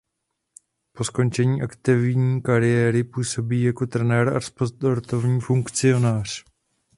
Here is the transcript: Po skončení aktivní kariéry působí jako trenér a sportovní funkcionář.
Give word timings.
Po 0.93 1.03
skončení 1.03 1.61
aktivní 1.61 2.41
kariéry 2.41 3.03
působí 3.03 3.63
jako 3.63 3.87
trenér 3.87 4.37
a 4.37 4.41
sportovní 4.41 5.41
funkcionář. 5.41 6.43